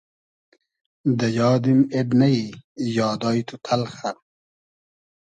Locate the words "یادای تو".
2.97-3.55